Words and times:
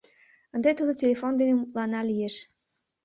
Ынде 0.55 0.71
тудо 0.77 0.91
телефон 1.01 1.33
дене 1.39 1.53
мутлана 1.55 2.01
лиеш: 2.09 2.35